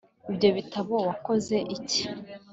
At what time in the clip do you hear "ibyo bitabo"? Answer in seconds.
0.31-0.95